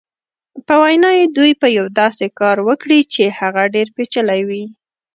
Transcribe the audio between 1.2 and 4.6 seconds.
دوی به یو داسې کار وکړي چې هغه ډېر پېچلی